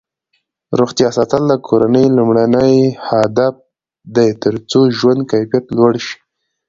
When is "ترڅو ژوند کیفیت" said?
4.41-5.65